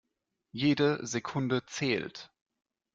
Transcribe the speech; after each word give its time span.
Jede 0.51 1.05
Sekunde 1.05 1.61
zählt. 1.67 2.31